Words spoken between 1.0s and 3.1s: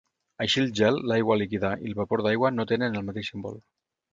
l'aigua líquida i el vapor d'aigua no tenen el